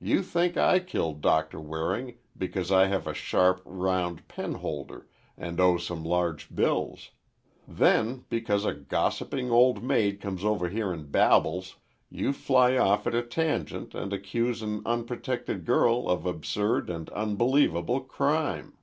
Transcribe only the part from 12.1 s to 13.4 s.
fly off at a